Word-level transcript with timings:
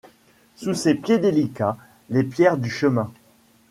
Sous 0.55 0.73
ses 0.73 0.95
pieds 0.95 1.19
délicats, 1.19 1.77
les 2.09 2.23
pierres 2.23 2.57
du 2.57 2.71
chemin. 2.71 3.11